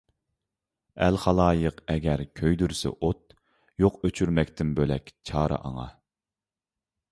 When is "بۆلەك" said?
4.81-5.15